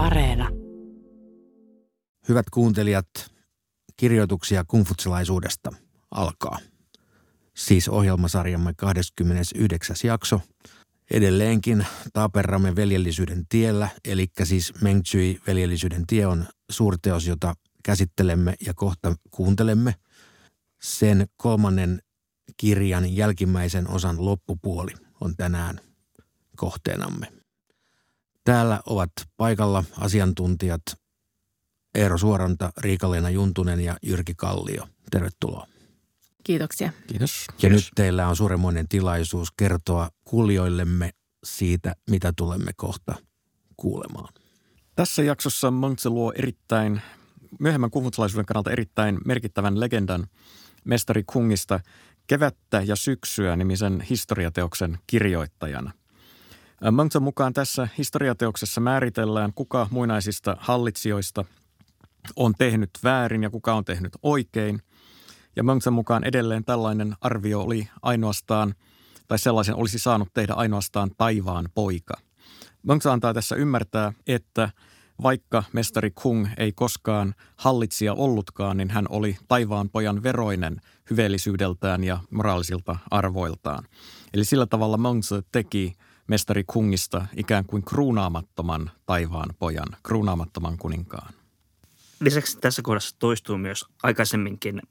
[0.00, 0.48] Areena.
[2.28, 3.06] Hyvät kuuntelijat,
[3.96, 5.70] kirjoituksia kungfutsilaisuudesta
[6.10, 6.58] alkaa.
[7.56, 9.96] Siis ohjelmasarjamme 29.
[10.04, 10.40] jakso.
[11.10, 19.14] Edelleenkin Taaperramme veljellisyyden tiellä, eli siis Mengchui veljellisyyden tie on suurteos, jota käsittelemme ja kohta
[19.30, 19.94] kuuntelemme.
[20.82, 22.02] Sen kolmannen
[22.56, 25.80] kirjan jälkimmäisen osan loppupuoli on tänään
[26.56, 27.39] kohteenamme.
[28.50, 30.82] Täällä ovat paikalla asiantuntijat
[31.94, 34.88] Eero Suoranta, Riikaleena Juntunen ja Jyrki Kallio.
[35.10, 35.66] Tervetuloa.
[36.44, 36.92] Kiitoksia.
[37.06, 37.44] Kiitos.
[37.48, 37.84] Ja Kiitos.
[37.84, 41.10] nyt teillä on suuremmoinen tilaisuus kertoa kuulijoillemme
[41.44, 43.14] siitä, mitä tulemme kohta
[43.76, 44.34] kuulemaan.
[44.96, 47.02] Tässä jaksossa Mangtse luo erittäin,
[47.60, 50.26] myöhemmän kuvutlaisuuden kannalta erittäin merkittävän legendan
[50.84, 51.80] mestari Kungista
[52.26, 55.92] Kevättä ja syksyä nimisen historiateoksen kirjoittajana.
[56.92, 61.44] Mangtsen mukaan tässä historiateoksessa määritellään, kuka muinaisista hallitsijoista
[62.36, 64.82] on tehnyt väärin ja kuka on tehnyt oikein.
[65.56, 68.74] Ja Mangtsen mukaan edelleen tällainen arvio oli ainoastaan,
[69.28, 72.14] tai sellaisen olisi saanut tehdä ainoastaan taivaan poika.
[72.82, 74.70] Mangtse antaa tässä ymmärtää, että
[75.22, 82.18] vaikka mestari Kung ei koskaan hallitsija ollutkaan, niin hän oli taivaan pojan veroinen hyveellisyydeltään ja
[82.30, 83.84] moraalisilta arvoiltaan.
[84.34, 85.94] Eli sillä tavalla Mangtse teki
[86.30, 91.34] mestari Kungista ikään kuin kruunaamattoman taivaan pojan, kruunaamattoman kuninkaan.
[92.20, 94.82] Lisäksi tässä kohdassa toistuu myös aikaisemminkin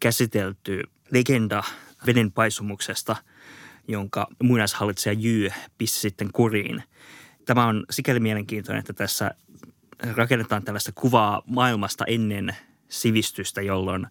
[0.00, 1.62] käsitelty legenda
[2.06, 3.16] veden paisumuksesta,
[3.88, 6.82] jonka muinaishallitsija Jy pissi sitten kuriin.
[7.44, 9.30] Tämä on sikäli mielenkiintoinen, että tässä
[10.02, 12.56] rakennetaan tällaista kuvaa maailmasta ennen
[12.88, 14.06] sivistystä, jolloin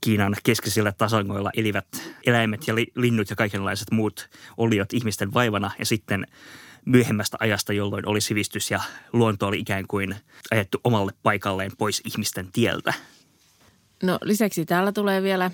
[0.00, 1.86] Kiinan keskeisillä tasangoilla elivät
[2.26, 6.26] eläimet ja linnut ja kaikenlaiset muut oliot ihmisten vaivana ja sitten
[6.84, 8.80] myöhemmästä ajasta, jolloin oli sivistys ja
[9.12, 10.16] luonto oli ikään kuin
[10.50, 12.94] ajettu omalle paikalleen pois ihmisten tieltä.
[14.02, 15.52] No lisäksi täällä tulee vielä äh,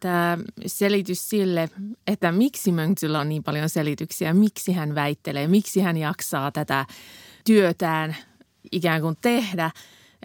[0.00, 1.68] tämä selitys sille,
[2.06, 6.86] että miksi Mönksyllä on niin paljon selityksiä, miksi hän väittelee, miksi hän jaksaa tätä
[7.44, 8.16] työtään
[8.72, 9.70] ikään kuin tehdä.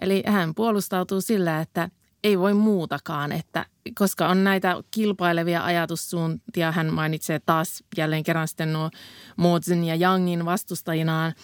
[0.02, 1.88] Eli hän puolustautuu sillä, että
[2.24, 3.66] ei voi muutakaan, että
[3.98, 8.90] koska on näitä kilpailevia ajatussuuntia, hän mainitsee taas jälleen kerran sitten nuo
[9.36, 11.34] Mozin ja Yangin vastustajinaan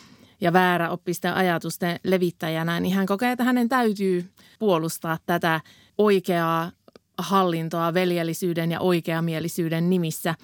[0.40, 5.60] ja väärä oppisten ajatusten levittäjänä, niin hän kokee, että hänen täytyy puolustaa tätä
[5.98, 6.72] oikeaa
[7.18, 10.34] hallintoa veljellisyyden ja oikeamielisyyden nimissä.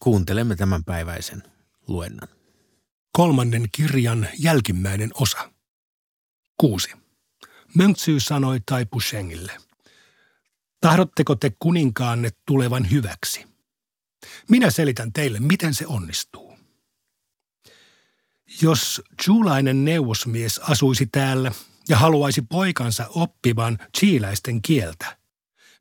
[0.00, 1.42] Kuuntelemme tämänpäiväisen
[1.88, 2.28] luennan.
[3.12, 5.50] Kolmannen kirjan jälkimmäinen osa.
[6.56, 6.99] Kuusi.
[7.74, 9.52] Mönksy sanoi Taipu Shengille.
[10.80, 13.46] Tahdotteko te kuninkaanne tulevan hyväksi?
[14.48, 16.58] Minä selitän teille, miten se onnistuu.
[18.62, 21.52] Jos Chulainen neuvosmies asuisi täällä
[21.88, 25.18] ja haluaisi poikansa oppivan chiiläisten kieltä,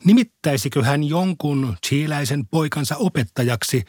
[0.03, 3.85] nimittäisikö hän jonkun chiiläisen poikansa opettajaksi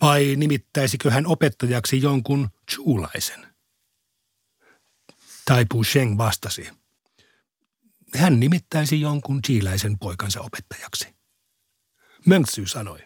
[0.00, 3.46] vai nimittäisikö hän opettajaksi jonkun chulaisen?
[5.44, 6.68] Taipu Sheng vastasi–
[8.14, 11.16] hän nimittäisi jonkun chiiläisen poikansa opettajaksi.
[12.26, 12.98] Mönksy sanoi,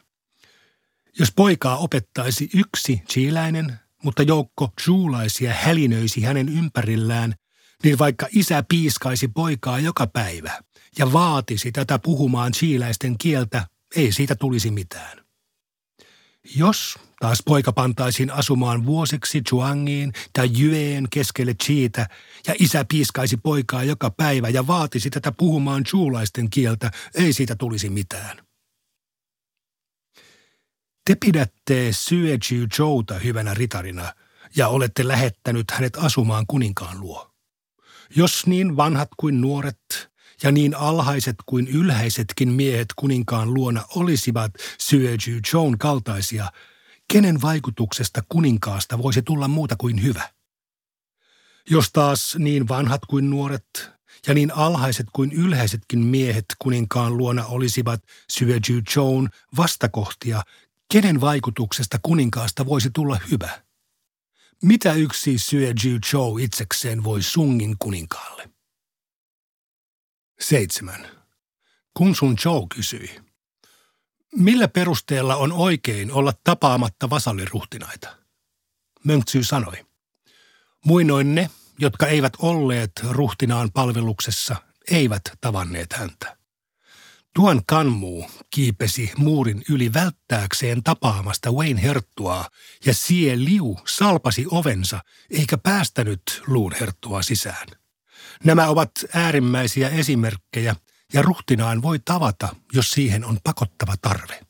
[1.19, 7.35] jos poikaa opettaisi yksi chiiläinen, mutta joukko chuulaisia hälinöisi hänen ympärillään,
[7.83, 10.61] niin vaikka isä piiskaisi poikaa joka päivä
[10.99, 13.67] ja vaatisi tätä puhumaan chiiläisten kieltä,
[13.97, 15.25] ei siitä tulisi mitään.
[16.57, 22.07] Jos taas poika pantaisiin asumaan vuosiksi Chuangiin tai Jyeen keskelle Chiitä
[22.47, 27.91] ja isä piiskaisi poikaa joka päivä ja vaatisi tätä puhumaan chuulaisten kieltä, ei siitä tulisi
[27.91, 28.39] mitään.
[31.05, 34.15] Te pidätte Syejiu Zhouta hyvänä ritarina
[34.57, 37.31] ja olette lähettänyt hänet asumaan kuninkaan luo.
[38.17, 40.11] Jos niin vanhat kuin nuoret
[40.43, 46.53] ja niin alhaiset kuin ylhäisetkin miehet kuninkaan luona olisivat Syöjy Joan kaltaisia,
[47.13, 50.29] kenen vaikutuksesta kuninkaasta voisi tulla muuta kuin hyvä?
[51.71, 53.91] Jos taas niin vanhat kuin nuoret
[54.27, 60.43] ja niin alhaiset kuin ylhäisetkin miehet kuninkaan luona olisivat Syöjy Joan vastakohtia,
[60.93, 63.63] kenen vaikutuksesta kuninkaasta voisi tulla hyvä?
[64.63, 68.51] Mitä yksi Syöjy Zhou itsekseen voi Sungin kuninkaalle?
[70.41, 71.07] 7.
[71.95, 73.21] Kun sun Joe kysyi,
[74.37, 78.17] millä perusteella on oikein olla tapaamatta vasalliruhtinaita?
[79.05, 79.87] Mönksy sanoi,
[80.85, 84.57] muinoin ne, jotka eivät olleet ruhtinaan palveluksessa,
[84.91, 86.37] eivät tavanneet häntä.
[87.35, 92.45] Tuon kanmuu kiipesi muurin yli välttääkseen tapaamasta Wayne Herttua
[92.87, 95.01] ja Sie Liu salpasi ovensa
[95.31, 97.67] eikä päästänyt luun Herttua sisään.
[98.45, 100.77] Nämä ovat äärimmäisiä esimerkkejä
[101.13, 104.41] ja ruhtinaan voi tavata, jos siihen on pakottava tarve.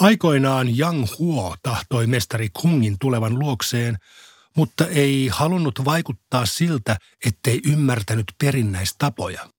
[0.00, 3.98] Aikoinaan Yang Huo tahtoi mestari Kungin tulevan luokseen,
[4.56, 9.50] mutta ei halunnut vaikuttaa siltä, ettei ymmärtänyt perinnäistapoja.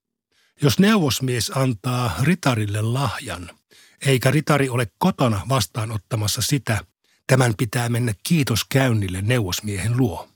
[0.61, 3.49] Jos neuvosmies antaa ritarille lahjan,
[4.05, 6.85] eikä ritari ole kotona vastaanottamassa sitä,
[7.27, 10.29] tämän pitää mennä kiitoskäynnille neuvosmiehen luo.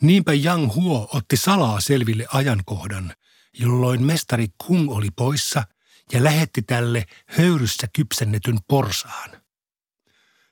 [0.00, 3.14] Niinpä Yang Huo otti salaa selville ajankohdan,
[3.58, 5.64] jolloin mestari Kung oli poissa
[6.12, 9.30] ja lähetti tälle höyryssä kypsennetyn porsaan.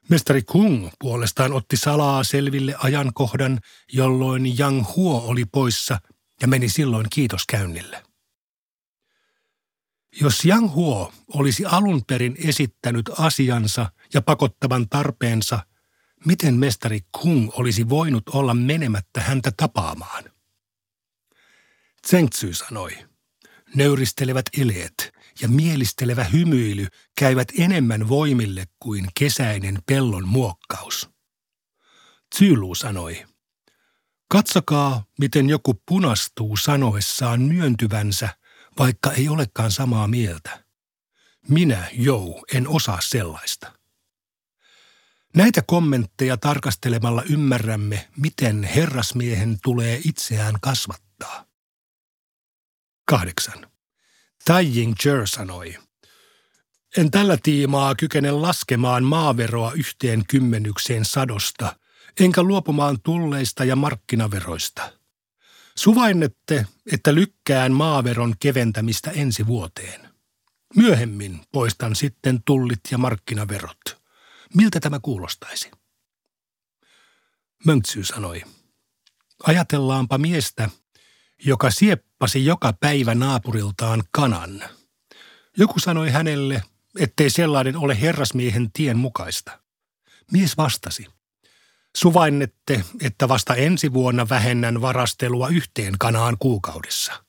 [0.09, 3.61] Mestari Kung puolestaan otti salaa selville ajankohdan,
[3.93, 6.01] jolloin Yang Huo oli poissa
[6.43, 8.03] ja meni silloin kiitoskäynnille.
[10.21, 15.67] Jos Yang Huo olisi alun perin esittänyt asiansa ja pakottavan tarpeensa,
[16.27, 20.36] miten mestari Kung olisi voinut olla menemättä häntä tapaamaan?
[22.07, 22.99] Tsengtsy sanoi,
[23.75, 26.87] nöyristelevät eleet ja mielistelevä hymyily
[27.19, 31.11] käyvät enemmän voimille kuin kesäinen pellon muokkaus.
[32.35, 33.25] Tsylu sanoi,
[34.29, 38.29] katsokaa, miten joku punastuu sanoessaan myöntyvänsä,
[38.79, 40.65] vaikka ei olekaan samaa mieltä.
[41.49, 43.73] Minä, Jou, en osaa sellaista.
[45.37, 51.46] Näitä kommentteja tarkastelemalla ymmärrämme, miten herrasmiehen tulee itseään kasvattaa.
[53.09, 53.71] Kahdeksan.
[54.45, 55.79] Tai Ying Jer sanoi,
[56.97, 61.77] en tällä tiimaa kykene laskemaan maaveroa yhteen kymmenykseen sadosta,
[62.21, 64.93] enkä luopumaan tulleista ja markkinaveroista.
[65.77, 70.09] Suvainnette, että lykkään maaveron keventämistä ensi vuoteen.
[70.77, 74.03] Myöhemmin poistan sitten tullit ja markkinaverot.
[74.55, 75.71] Miltä tämä kuulostaisi?
[77.65, 78.43] Mönksy sanoi,
[79.47, 80.71] ajatellaanpa miestä,
[81.45, 81.71] joka
[82.17, 84.63] sieppasi joka päivä naapuriltaan kanan.
[85.57, 86.63] Joku sanoi hänelle,
[86.99, 89.61] ettei sellainen ole herrasmiehen tien mukaista.
[90.33, 91.07] Mies vastasi,
[91.97, 97.25] suvainnette, että vasta ensi vuonna vähennän varastelua yhteen kanaan kuukaudessa.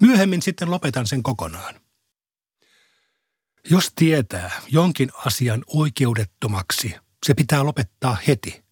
[0.00, 1.80] Myöhemmin sitten lopetan sen kokonaan.
[3.70, 6.94] Jos tietää jonkin asian oikeudettomaksi,
[7.26, 8.64] se pitää lopettaa heti.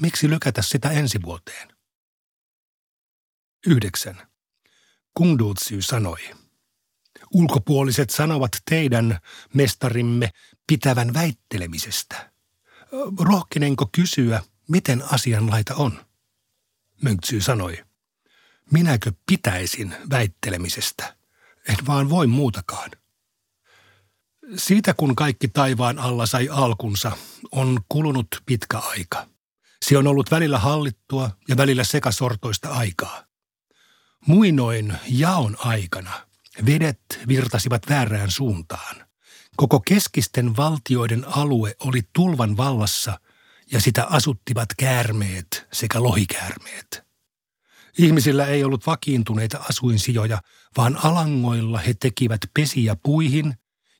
[0.00, 1.68] Miksi lykätä sitä ensi vuoteen?
[3.66, 4.33] 9.
[5.14, 6.30] Kungdutsy sanoi.
[7.32, 9.18] Ulkopuoliset sanovat teidän,
[9.54, 10.30] mestarimme,
[10.66, 12.30] pitävän väittelemisestä.
[13.20, 16.04] Rohkinenko kysyä, miten asianlaita on?
[17.02, 17.84] Mönksy sanoi.
[18.70, 21.16] Minäkö pitäisin väittelemisestä?
[21.68, 22.90] En vaan voi muutakaan.
[24.56, 27.12] Siitä kun kaikki taivaan alla sai alkunsa,
[27.52, 29.26] on kulunut pitkä aika.
[29.82, 33.23] Se on ollut välillä hallittua ja välillä sekasortoista aikaa.
[34.26, 36.26] Muinoin jaon aikana
[36.66, 39.06] vedet virtasivat väärään suuntaan.
[39.56, 43.20] Koko keskisten valtioiden alue oli tulvan vallassa
[43.72, 47.04] ja sitä asuttivat käärmeet sekä lohikäärmeet.
[47.98, 50.42] Ihmisillä ei ollut vakiintuneita asuinsijoja,
[50.76, 53.54] vaan alangoilla he tekivät pesiä puihin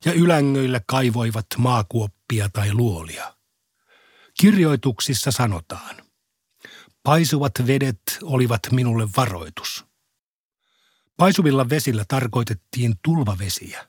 [0.05, 3.35] ja ylängöillä kaivoivat maakuoppia tai luolia.
[4.41, 5.97] Kirjoituksissa sanotaan,
[7.03, 9.94] paisuvat vedet olivat minulle varoitus.
[11.17, 13.89] Paisuvilla vesillä tarkoitettiin tulvavesiä.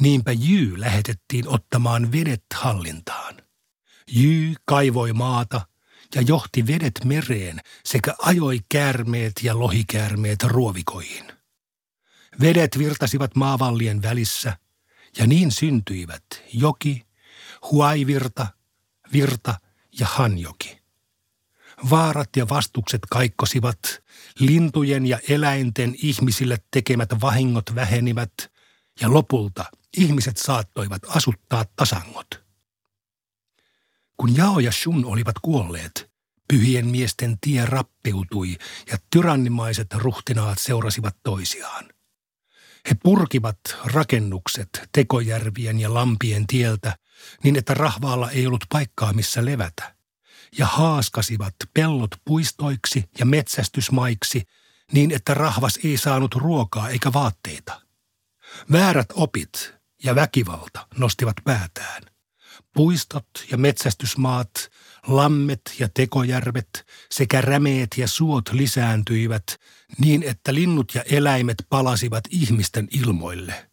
[0.00, 3.36] Niinpä Jy lähetettiin ottamaan vedet hallintaan.
[4.12, 5.66] Jy kaivoi maata
[6.14, 11.32] ja johti vedet mereen sekä ajoi käärmeet ja lohikäärmeet ruovikoihin.
[12.40, 14.56] Vedet virtasivat maavallien välissä
[15.18, 17.06] ja niin syntyivät joki,
[17.70, 18.46] huaivirta,
[19.12, 19.54] virta
[20.00, 20.79] ja hanjoki.
[21.90, 23.78] Vaarat ja vastukset kaikkosivat,
[24.38, 28.32] lintujen ja eläinten ihmisille tekemät vahingot vähenivät
[29.00, 29.64] ja lopulta
[29.96, 32.44] ihmiset saattoivat asuttaa tasangot.
[34.16, 36.10] Kun Jao ja Shun olivat kuolleet,
[36.48, 38.56] pyhien miesten tie rappeutui
[38.90, 41.84] ja tyrannimaiset ruhtinaat seurasivat toisiaan.
[42.90, 46.96] He purkivat rakennukset tekojärvien ja lampien tieltä
[47.42, 49.94] niin, että rahvaalla ei ollut paikkaa missä levätä–
[50.58, 54.42] ja haaskasivat pellot puistoiksi ja metsästysmaiksi
[54.92, 57.80] niin, että rahvas ei saanut ruokaa eikä vaatteita.
[58.72, 62.02] Väärät opit ja väkivalta nostivat päätään.
[62.74, 64.70] Puistot ja metsästysmaat
[65.06, 69.60] lammet ja tekojärvet sekä rämeet ja suot lisääntyivät
[69.98, 73.70] niin, että linnut ja eläimet palasivat ihmisten ilmoille.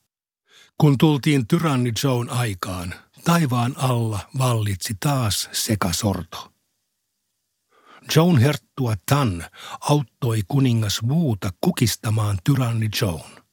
[0.77, 2.93] Kun tultiin tyranni Joan aikaan,
[3.23, 6.56] taivaan alla vallitsi taas sekasorto.
[8.15, 9.45] Joan Herttua Tan
[9.79, 13.43] auttoi kuningas Wuuta kukistamaan tyranni Joan.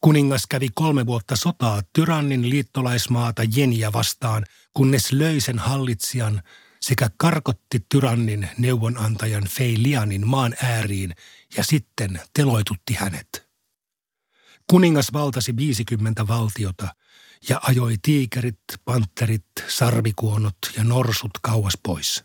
[0.00, 6.42] Kuningas kävi kolme vuotta sotaa tyrannin liittolaismaata Jeniä vastaan, kunnes löi sen hallitsijan
[6.80, 11.14] sekä karkotti tyrannin neuvonantajan Fei Lianin maan ääriin
[11.56, 13.48] ja sitten teloitutti hänet.
[14.70, 16.88] Kuningas valtasi 50 valtiota
[17.48, 22.24] ja ajoi tiikerit, panterit, sarvikuonot ja norsut kauas pois.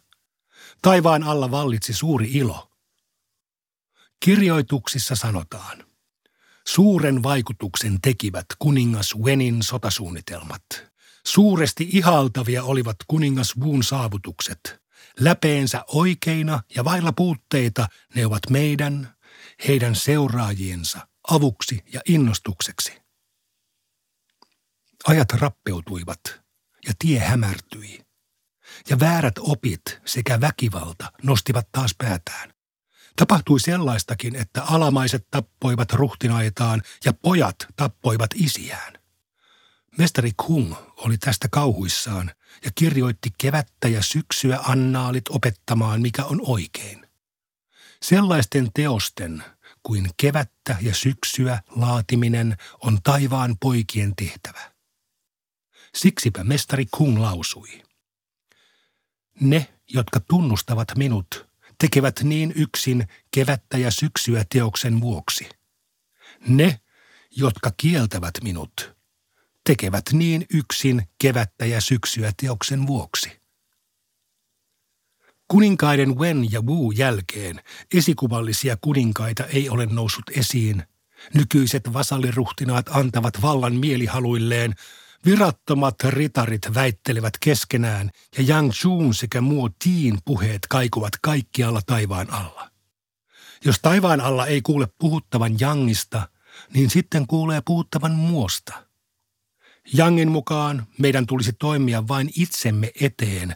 [0.82, 2.72] Taivaan alla vallitsi suuri ilo.
[4.20, 5.84] Kirjoituksissa sanotaan–
[6.68, 10.64] Suuren vaikutuksen tekivät kuningas Wenin sotasuunnitelmat.
[11.26, 14.82] Suuresti ihaltavia olivat kuningas Wuun saavutukset.
[15.20, 19.16] Läpeensä oikeina ja vailla puutteita ne ovat meidän,
[19.68, 23.02] heidän seuraajiensa, avuksi ja innostukseksi.
[25.08, 26.22] Ajat rappeutuivat
[26.88, 28.06] ja tie hämärtyi.
[28.90, 32.54] Ja väärät opit sekä väkivalta nostivat taas päätään.
[33.16, 38.94] Tapahtui sellaistakin, että alamaiset tappoivat ruhtinaitaan ja pojat tappoivat isiään.
[39.98, 42.32] Mestari Kung oli tästä kauhuissaan
[42.66, 47.08] ja kirjoitti kevättä ja syksyä annaalit opettamaan, mikä on oikein.
[48.02, 49.44] Sellaisten teosten
[49.84, 54.72] kuin kevättä ja syksyä laatiminen on taivaan poikien tehtävä.
[55.96, 57.84] Siksipä mestari Kung lausui.
[59.40, 61.48] Ne, jotka tunnustavat minut,
[61.78, 65.50] tekevät niin yksin kevättä ja syksyä teoksen vuoksi.
[66.48, 66.80] Ne,
[67.32, 68.96] jotka kieltävät minut,
[69.64, 73.42] tekevät niin yksin kevättä ja syksyä teoksen vuoksi.
[75.48, 77.62] Kuninkaiden Wen ja Wu jälkeen
[77.94, 80.84] esikuvallisia kuninkaita ei ole noussut esiin.
[81.34, 84.76] Nykyiset vasalliruhtinaat antavat vallan mielihaluilleen
[85.26, 92.72] Virattomat ritarit väittelevät keskenään ja Yang Jun sekä Muo Tiin puheet kaikuvat kaikkialla taivaan alla.
[93.66, 96.28] Jos taivaan alla ei kuule puhuttavan Yangista,
[96.74, 98.88] niin sitten kuulee puhuttavan muosta.
[100.00, 103.56] Yangin mukaan meidän tulisi toimia vain itsemme eteen,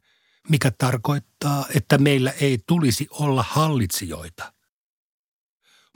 [0.50, 4.54] mikä tarkoittaa, että meillä ei tulisi olla hallitsijoita.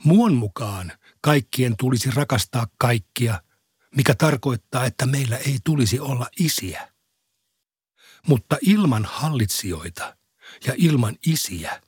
[0.04, 3.40] Muon mukaan kaikkien tulisi rakastaa kaikkia–
[3.96, 6.92] mikä tarkoittaa, että meillä ei tulisi olla isiä.
[8.26, 10.16] Mutta ilman hallitsijoita
[10.66, 11.82] ja ilman isiä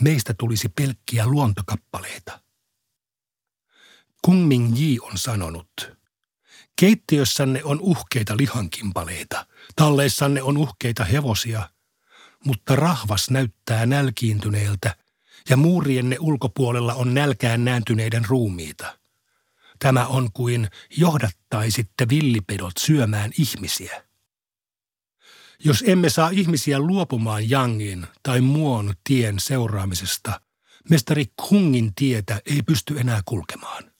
[0.00, 2.40] meistä tulisi pelkkiä luontokappaleita.
[4.24, 5.92] Kungming Ji on sanonut,
[6.80, 11.68] keittiössänne on uhkeita lihankimpaleita, talleissanne on uhkeita hevosia,
[12.44, 14.96] mutta rahvas näyttää nälkiintyneeltä
[15.48, 18.98] ja muurienne ulkopuolella on nälkään nääntyneiden ruumiita–
[19.82, 24.04] Tämä on kuin johdattaisitte villipedot syömään ihmisiä.
[25.64, 30.40] Jos emme saa ihmisiä luopumaan Jangin tai muon tien seuraamisesta,
[30.90, 33.92] mestari Kungin tietä ei pysty enää kulkemaan.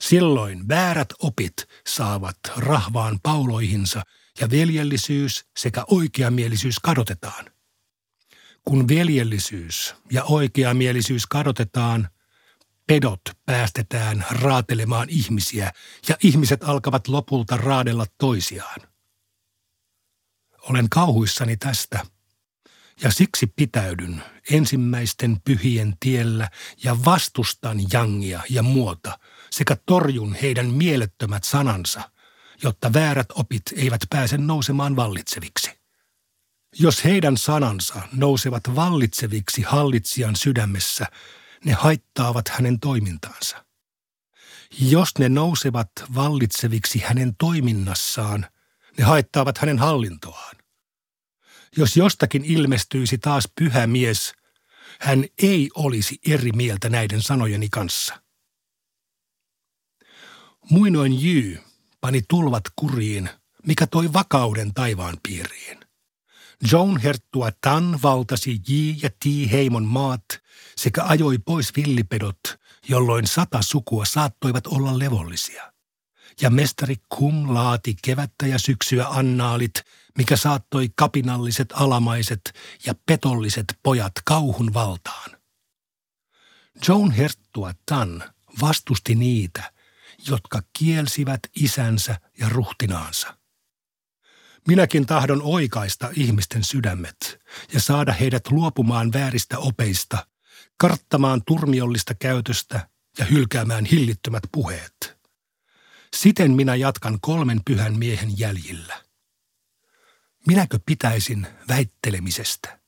[0.00, 1.54] Silloin väärät opit
[1.86, 4.02] saavat rahvaan pauloihinsa
[4.40, 7.44] ja veljellisyys sekä oikeamielisyys kadotetaan.
[8.64, 12.08] Kun veljellisyys ja oikeamielisyys kadotetaan,
[12.86, 15.72] pedot päästetään raatelemaan ihmisiä
[16.08, 18.80] ja ihmiset alkavat lopulta raadella toisiaan.
[20.58, 22.06] Olen kauhuissani tästä
[23.02, 26.50] ja siksi pitäydyn ensimmäisten pyhien tiellä
[26.84, 29.18] ja vastustan jangia ja muota
[29.50, 32.10] sekä torjun heidän mielettömät sanansa,
[32.62, 35.70] jotta väärät opit eivät pääse nousemaan vallitseviksi.
[36.78, 41.06] Jos heidän sanansa nousevat vallitseviksi hallitsijan sydämessä,
[41.64, 43.64] ne haittaavat hänen toimintaansa.
[44.80, 48.46] Jos ne nousevat vallitseviksi hänen toiminnassaan,
[48.98, 50.56] ne haittaavat hänen hallintoaan.
[51.76, 54.32] Jos jostakin ilmestyisi taas pyhä mies,
[55.00, 58.22] hän ei olisi eri mieltä näiden sanojeni kanssa.
[60.70, 61.58] Muinoin Jy
[62.00, 63.30] pani tulvat kuriin,
[63.66, 65.85] mikä toi vakauden taivaan piiriin.
[66.72, 68.72] Joan Herttua Tan valtasi J
[69.02, 70.24] ja T heimon maat
[70.76, 72.38] sekä ajoi pois villipedot,
[72.88, 75.72] jolloin sata sukua saattoivat olla levollisia.
[76.40, 79.74] Ja mestari Kung laati kevättä ja syksyä annaalit,
[80.18, 82.40] mikä saattoi kapinalliset alamaiset
[82.86, 85.30] ja petolliset pojat kauhun valtaan.
[86.88, 88.22] Joan Herttua Tan
[88.60, 89.72] vastusti niitä,
[90.28, 93.35] jotka kielsivät isänsä ja ruhtinaansa.
[94.66, 97.38] Minäkin tahdon oikaista ihmisten sydämet
[97.72, 100.26] ja saada heidät luopumaan vääristä opeista,
[100.76, 105.16] karttamaan turmiollista käytöstä ja hylkäämään hillittömät puheet.
[106.16, 109.02] Siten minä jatkan kolmen pyhän miehen jäljillä.
[110.46, 112.78] Minäkö pitäisin väittelemisestä?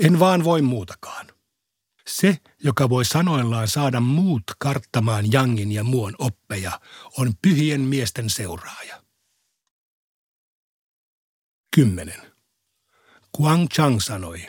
[0.00, 1.26] En vaan voi muutakaan.
[2.06, 6.80] Se, joka voi sanoillaan saada muut karttamaan Jangin ja muun oppeja,
[7.18, 9.03] on pyhien miesten seuraaja.
[11.74, 12.14] 10.
[13.32, 14.46] Kuang Chang sanoi,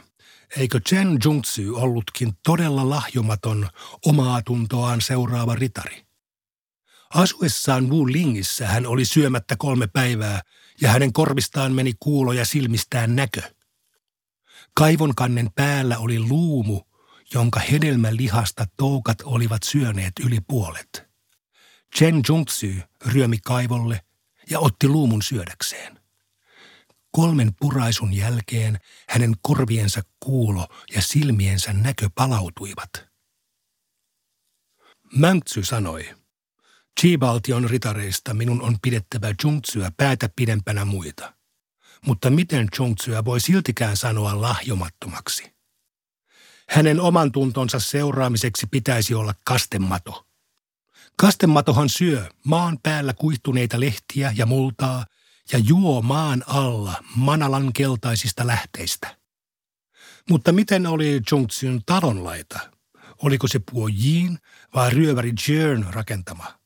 [0.57, 3.69] eikö Chen Jungtsu ollutkin todella lahjomaton
[4.05, 6.05] omaa tuntoaan seuraava ritari?
[7.09, 10.41] Asuessaan Wu Lingissä hän oli syömättä kolme päivää
[10.81, 13.41] ja hänen korvistaan meni kuulo ja silmistään näkö.
[14.73, 16.81] Kaivonkannen päällä oli luumu,
[17.33, 21.09] jonka hedelmälihasta toukat olivat syöneet yli puolet.
[21.95, 22.67] Chen Jungtsu
[23.05, 24.01] ryömi kaivolle
[24.49, 25.94] ja otti luumun syödäkseen.
[27.15, 28.79] Kolmen puraisun jälkeen
[29.09, 32.89] hänen korviensa kuulo ja silmiensä näkö palautuivat.
[35.15, 36.15] Mänksy sanoi,
[36.99, 41.33] Chi-valtion ritareista minun on pidettävä Jungtsyä päätä pidempänä muita.
[42.05, 45.55] Mutta miten Jungtsyä voi siltikään sanoa lahjomattomaksi?
[46.69, 50.27] Hänen oman tuntonsa seuraamiseksi pitäisi olla kastemato.
[51.17, 55.05] Kastematohan syö maan päällä kuihtuneita lehtiä ja multaa
[55.51, 59.17] ja juo maan alla manalan keltaisista lähteistä.
[60.29, 62.59] Mutta miten oli Zhongzun talonlaita?
[63.17, 64.39] Oliko se Puojiin
[64.75, 66.59] vai ryöväri Jern rakentama?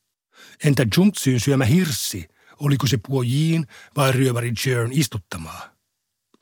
[0.64, 2.28] Entä Zhongzun syömä hirssi?
[2.60, 5.76] Oliko se Puojiin vai ryöväri Jern istuttamaa?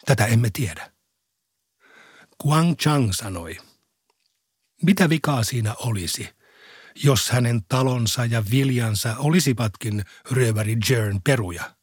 [0.05, 0.93] Tätä emme tiedä.
[2.43, 3.57] Guang Chang sanoi,
[4.83, 6.29] mitä vikaa siinä olisi,
[6.95, 11.78] jos hänen talonsa ja viljansa olisivatkin ryöväri Jern peruja?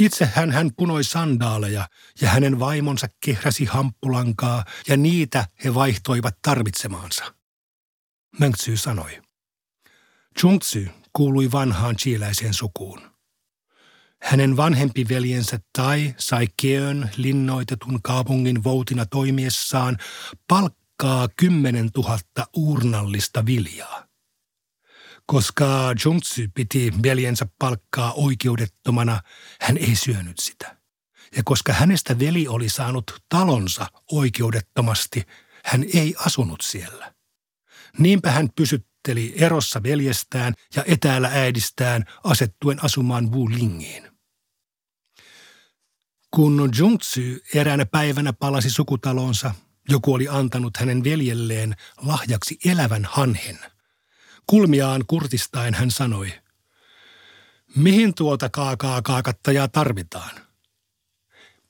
[0.00, 1.88] Itse hän, punoi sandaaleja
[2.20, 7.34] ja hänen vaimonsa kehräsi hamppulankaa ja niitä he vaihtoivat tarvitsemaansa.
[8.38, 9.22] Mönksy sanoi.
[10.38, 13.16] Chungtsy kuului vanhaan chiiläiseen sukuun.
[14.22, 19.98] Hänen vanhempi veljensä Tai sai Keön linnoitetun kaupungin voutina toimiessaan
[20.48, 24.05] palkkaa kymmenen tuhatta uurnallista viljaa.
[25.26, 29.20] Koska Jungtsy piti veljensä palkkaa oikeudettomana,
[29.60, 30.76] hän ei syönyt sitä.
[31.36, 35.22] Ja koska hänestä veli oli saanut talonsa oikeudettomasti,
[35.64, 37.14] hän ei asunut siellä.
[37.98, 44.10] Niinpä hän pysytteli erossa veljestään ja etäällä äidistään asettuen asumaan Wu Lingiin.
[46.30, 49.54] Kun Jungtsy eräänä päivänä palasi sukutalonsa,
[49.88, 53.58] joku oli antanut hänen veljelleen lahjaksi elävän hanhen.
[54.46, 56.32] Kulmiaan kurtistaen hän sanoi,
[57.76, 60.30] mihin tuota kaakaa kaakattajaa tarvitaan?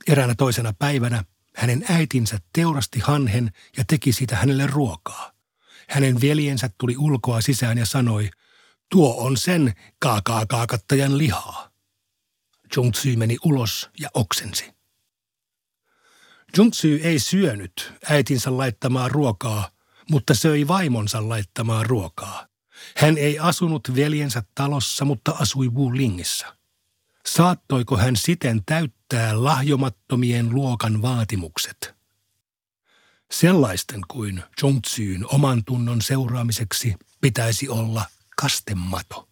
[0.08, 1.24] Eräänä toisena päivänä
[1.56, 5.32] hänen äitinsä teurasti hanhen ja teki siitä hänelle ruokaa.
[5.88, 8.30] Hänen veljensä tuli ulkoa sisään ja sanoi,
[8.88, 11.70] tuo on sen kaakaa kaakattajan lihaa.
[12.76, 14.72] Jungtsy meni ulos ja oksensi.
[16.56, 19.70] Jungtsy ei syönyt äitinsä laittamaa ruokaa,
[20.10, 22.46] mutta söi vaimonsa laittamaa ruokaa.
[22.96, 26.57] Hän ei asunut veljensä talossa, mutta asui Wulingissä.
[27.27, 31.94] Saattoiko hän siten täyttää lahjomattomien luokan vaatimukset?
[33.31, 38.05] Sellaisten kuin Zhongzyn oman tunnon seuraamiseksi pitäisi olla
[38.40, 39.29] kastemato.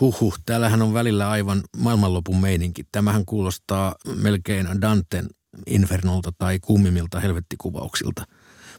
[0.00, 2.84] Huhhuh, täällähän on välillä aivan maailmanlopun meininki.
[2.92, 5.28] Tämähän kuulostaa melkein Danten
[5.66, 8.24] Infernolta tai kuumimilta helvettikuvauksilta.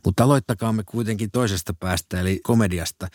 [0.06, 3.08] Mutta aloittakaamme kuitenkin toisesta päästä, eli komediasta.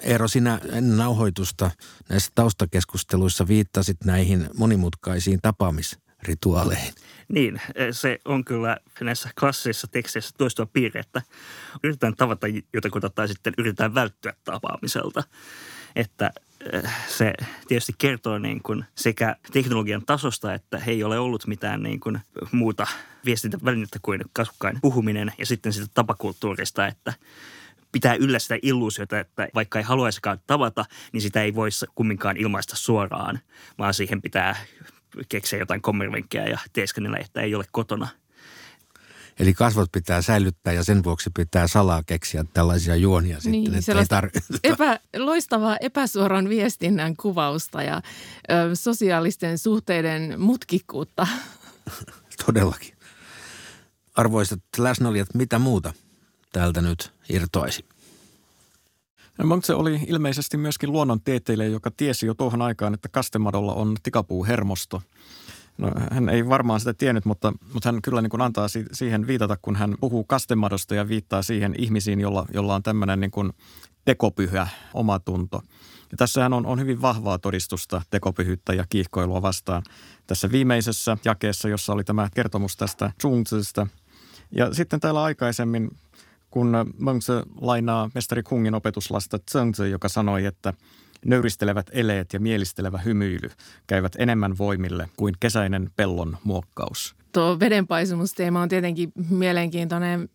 [0.00, 1.70] Eero, sinä ennen nauhoitusta
[2.08, 6.94] näissä taustakeskusteluissa viittasit näihin monimutkaisiin tapaamisrituaaleihin.
[7.28, 11.22] Niin, se on kyllä näissä klassisissa teksteissä toistua piirre, että
[11.84, 15.22] yritetään tavata jotakuta tai sitten yritetään välttyä tapaamiselta.
[15.96, 16.30] Että
[17.08, 17.32] se
[17.68, 22.20] tietysti kertoo niin kuin sekä teknologian tasosta, että he ei ole ollut mitään niin kuin
[22.52, 22.86] muuta
[23.24, 27.12] viestintävälinettä kuin kasvukkain puhuminen ja sitten sitä tapakulttuurista, että
[27.92, 32.76] pitää yllä sitä illuusiota, että vaikka ei haluaisikaan tavata, niin sitä ei voisi kumminkaan ilmaista
[32.76, 33.38] suoraan,
[33.78, 34.56] vaan siihen pitää
[35.28, 38.08] keksiä jotain kommervenkkejä ja teeskennellä, että ei ole kotona–
[39.38, 43.98] Eli kasvot pitää säilyttää ja sen vuoksi pitää salaa keksiä tällaisia juonia niin, sitten.
[43.98, 48.02] Että ei tar- epä, loistavaa epäsuoran viestinnän kuvausta ja
[48.50, 51.26] ö, sosiaalisten suhteiden mutkikkuutta.
[52.46, 52.94] Todellakin.
[54.14, 55.92] Arvoisat läsnäolijat, mitä muuta
[56.52, 57.84] täältä nyt irtoaisi?
[59.44, 65.02] Montse oli ilmeisesti myöskin luonnontieteilijä, joka tiesi jo tuohon aikaan, että kastemadolla on tikapuuhermosto.
[65.78, 69.56] No, hän ei varmaan sitä tiennyt, mutta, mutta hän kyllä niin kuin antaa siihen viitata,
[69.62, 73.52] kun hän puhuu kastemadosta ja viittaa siihen ihmisiin, jolla, jolla on tämmöinen niin kuin
[74.04, 75.62] tekopyhä omatunto.
[76.10, 79.82] Ja tässähän on, on hyvin vahvaa todistusta tekopyhyyttä ja kiihkoilua vastaan.
[80.26, 83.86] Tässä viimeisessä jakeessa, jossa oli tämä kertomus tästä Zhongzista.
[84.50, 85.90] Ja sitten täällä aikaisemmin,
[86.50, 90.74] kun Mengzi lainaa mestari Kungin opetuslasta Zhengzi, joka sanoi, että
[91.24, 93.50] nöyristelevät eleet ja mielistelevä hymyily
[93.86, 97.16] käyvät enemmän voimille kuin kesäinen pellon muokkaus.
[97.32, 100.28] Tuo vedenpaisumusteema on tietenkin mielenkiintoinen.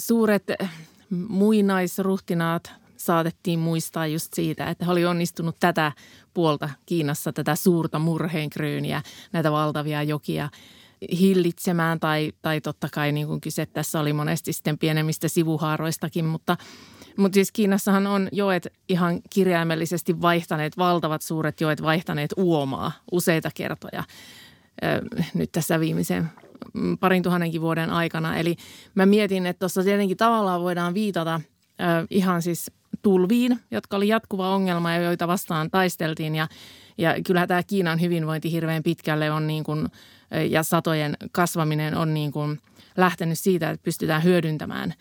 [0.00, 0.44] Suuret
[1.28, 5.92] muinaisruhtinaat saatettiin muistaa just siitä, että he oli onnistunut tätä
[6.34, 10.48] puolta Kiinassa, tätä suurta murheenkryyniä, näitä valtavia jokia
[11.20, 16.56] hillitsemään tai, tai totta kai niin kuin kyse tässä oli monesti sitten pienemmistä sivuhaaroistakin, mutta,
[17.16, 24.04] mutta siis Kiinassahan on joet ihan kirjaimellisesti vaihtaneet, valtavat suuret joet vaihtaneet uomaa useita kertoja
[25.34, 26.30] nyt tässä viimeisen
[27.00, 28.36] parin tuhannenkin vuoden aikana.
[28.36, 28.56] Eli
[28.94, 31.40] mä mietin, että tuossa tietenkin tavallaan voidaan viitata
[32.10, 32.70] ihan siis
[33.02, 36.34] tulviin, jotka oli jatkuva ongelma ja joita vastaan taisteltiin.
[36.34, 36.48] Ja,
[36.98, 39.88] ja kyllähän tämä Kiinan hyvinvointi hirveän pitkälle on niin kuin,
[40.50, 42.60] ja satojen kasvaminen on niin kuin
[42.96, 44.94] lähtenyt siitä, että pystytään hyödyntämään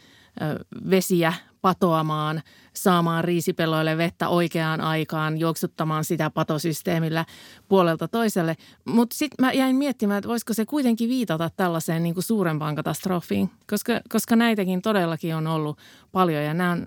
[0.89, 1.33] vesiä
[1.67, 2.41] patoamaan,
[2.73, 7.25] saamaan riisipelloille vettä oikeaan aikaan, juoksuttamaan sitä patosysteemillä
[7.67, 8.57] puolelta toiselle.
[8.85, 13.49] Mutta sitten mä jäin miettimään, että voisiko se kuitenkin viitata tällaiseen niin kuin suurempaan katastrofiin,
[13.69, 15.77] koska, koska näitäkin todellakin on ollut
[16.11, 16.85] paljon ja nämä on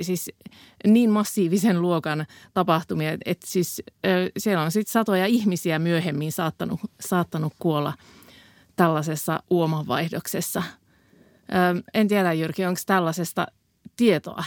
[0.00, 0.30] siis
[0.86, 3.82] niin massiivisen luokan tapahtumia, että siis
[4.38, 7.92] siellä on sitten satoja ihmisiä myöhemmin saattanut, saattanut kuolla
[8.76, 10.62] tällaisessa uomanvaihdoksessa.
[11.94, 13.46] En tiedä Jyrki, onko tällaisesta
[13.96, 14.44] tietoa.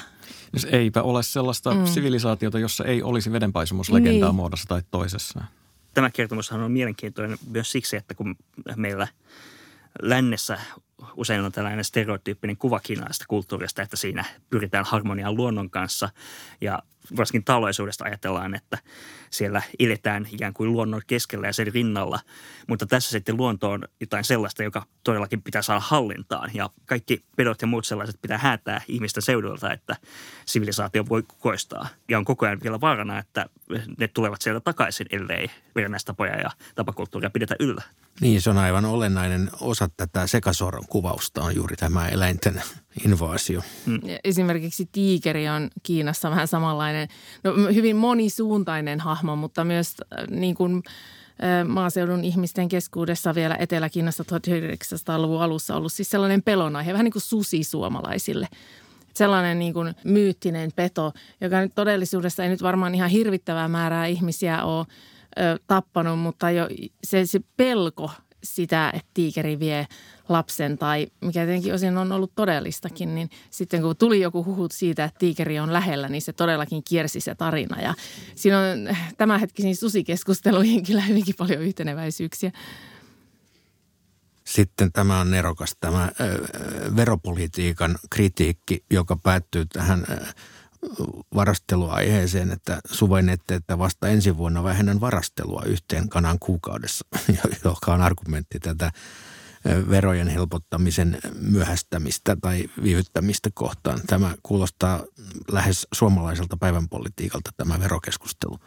[0.52, 1.86] Siis eipä ole sellaista mm.
[1.86, 4.36] sivilisaatiota, jossa ei olisi vedenpaisumuslegendaa niin.
[4.36, 5.44] muodossa tai toisessa.
[5.94, 8.36] Tämä kertomushan on mielenkiintoinen myös siksi, että kun
[8.76, 9.08] meillä
[10.02, 10.60] lännessä
[11.16, 16.10] usein on tällainen stereotyyppinen kuva kiinalaisesta kulttuurista, että siinä pyritään harmoniaan luonnon kanssa
[16.62, 16.80] ja
[17.18, 18.78] varsinkin taloisuudesta ajatellaan, että
[19.30, 22.20] siellä eletään ikään kuin luonnon keskellä ja sen rinnalla,
[22.68, 26.52] mutta tässä sitten luonto on jotain sellaista, joka todellakin pitää saada hallintaan.
[26.54, 29.96] Ja kaikki pedot ja muut sellaiset pitää häätää ihmisten seudulta, että
[30.46, 33.46] sivilisaatio voi kukoistaa ja on koko ajan vielä vaarana, että
[33.98, 37.84] ne tulevat sieltä takaisin, ellei verennäistapoja ja tapakulttuuria pidetä yllä.
[38.22, 42.64] Niin, se on aivan olennainen osa tätä sekasoron kuvausta on juuri tämä eläinten
[43.06, 43.62] invaasio.
[43.86, 44.00] Mm.
[44.24, 47.08] Esimerkiksi tiikeri on Kiinassa vähän samanlainen,
[47.44, 50.84] no, hyvin monisuuntainen hahmo, mutta myös äh, niin kuin
[51.44, 57.22] äh, maaseudun ihmisten keskuudessa vielä Etelä-Kiinassa 1900-luvun alussa ollut siis sellainen pelonaihe, vähän niin kuin
[57.22, 58.48] susi suomalaisille.
[59.14, 64.64] Sellainen niin kuin myyttinen peto, joka nyt todellisuudessa ei nyt varmaan ihan hirvittävää määrää ihmisiä
[64.64, 64.86] ole
[65.40, 66.68] ö, tappanut, mutta jo
[67.04, 68.12] se, se pelko
[68.46, 69.88] sitä, että tiikeri vie
[70.30, 75.04] lapsen tai mikä tietenkin osin on ollut todellistakin, niin sitten kun tuli joku huhut siitä,
[75.04, 77.82] että tiikeri on lähellä, niin se todellakin kiersi se tarina.
[77.82, 77.94] Ja
[78.36, 82.52] siinä on tämänhetkisiin susikeskusteluihin kyllä hyvinkin paljon yhteneväisyyksiä.
[84.44, 86.12] Sitten tämä on nerokas, tämä
[86.96, 90.06] veropolitiikan kritiikki, joka päättyy tähän
[91.36, 97.06] varasteluaiheeseen, että suvainnette, että vasta ensi vuonna vähennän varastelua yhteen kanan kuukaudessa,
[97.66, 98.92] joka on argumentti tätä
[99.90, 104.00] verojen helpottamisen myöhästämistä tai viivyttämistä kohtaan.
[104.08, 105.04] Tämä kuulostaa
[105.52, 108.60] lähes suomalaiselta päivänpolitiikalta tämä verokeskustelu.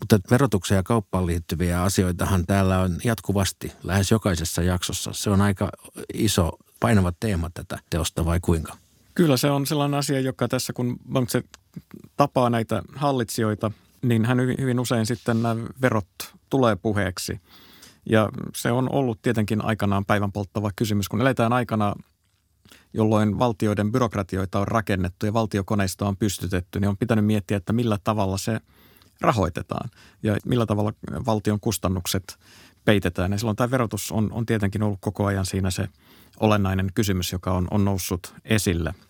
[0.00, 5.12] Mutta verotukseen ja kauppaan liittyviä asioitahan täällä on jatkuvasti, lähes jokaisessa jaksossa.
[5.12, 5.70] Se on aika
[6.14, 8.76] iso, painava teema tätä teosta vai kuinka?
[9.16, 10.98] Kyllä se on sellainen asia, joka tässä kun
[11.28, 11.42] se
[12.16, 13.70] tapaa näitä hallitsijoita,
[14.02, 16.08] niin hän hyvin, usein sitten nämä verot
[16.50, 17.40] tulee puheeksi.
[18.10, 21.94] Ja se on ollut tietenkin aikanaan päivän polttava kysymys, kun eletään aikana,
[22.92, 27.98] jolloin valtioiden byrokratioita on rakennettu ja valtiokoneista on pystytetty, niin on pitänyt miettiä, että millä
[28.04, 28.60] tavalla se
[29.20, 29.90] rahoitetaan
[30.22, 30.92] ja millä tavalla
[31.26, 32.38] valtion kustannukset
[32.84, 33.32] peitetään.
[33.32, 35.88] Ja silloin tämä verotus on, on tietenkin ollut koko ajan siinä se
[36.40, 38.94] olennainen kysymys, joka on, on noussut esille–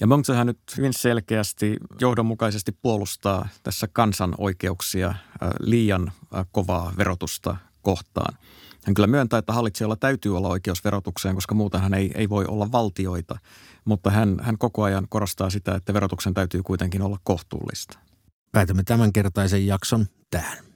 [0.00, 5.18] ja Mengzehän nyt hyvin selkeästi johdonmukaisesti puolustaa tässä kansan oikeuksia äh,
[5.60, 8.38] liian äh, kovaa verotusta kohtaan.
[8.84, 12.72] Hän kyllä myöntää, että hallitsijoilla täytyy olla oikeus verotukseen, koska muutenhan ei, ei voi olla
[12.72, 13.38] valtioita.
[13.84, 17.98] Mutta hän, hän koko ajan korostaa sitä, että verotuksen täytyy kuitenkin olla kohtuullista.
[18.52, 20.73] Päätämme tämänkertaisen jakson tähän.